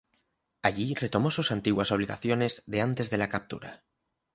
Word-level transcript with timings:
Allí 0.63 0.95
retomó 0.95 1.29
sus 1.29 1.51
antiguas 1.51 1.91
obligaciones 1.91 2.63
de 2.65 2.81
antes 2.81 3.11
de 3.11 3.19
la 3.19 3.29
captura. 3.29 3.83